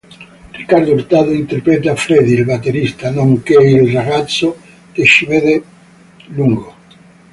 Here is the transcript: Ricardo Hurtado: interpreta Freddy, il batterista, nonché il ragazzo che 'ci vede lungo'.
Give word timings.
Ricardo 0.57 0.93
Hurtado: 0.95 1.31
interpreta 1.31 1.95
Freddy, 1.95 2.33
il 2.33 2.43
batterista, 2.43 3.11
nonché 3.11 3.53
il 3.53 3.91
ragazzo 3.93 4.57
che 4.91 5.03
'ci 5.05 5.27
vede 5.27 5.63
lungo'. 6.29 6.73